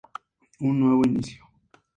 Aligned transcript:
Un 0.69 0.79
nuevo 0.79 1.03
inicio. 1.05 1.47